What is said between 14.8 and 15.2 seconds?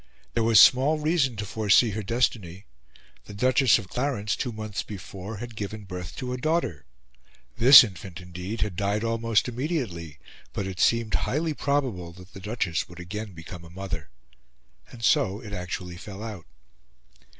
and